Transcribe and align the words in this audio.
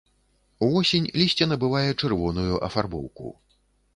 Увосень 0.67 1.09
лісце 1.21 1.47
набывае 1.51 1.85
чырвоную 2.01 2.53
афарбоўку. 2.69 3.27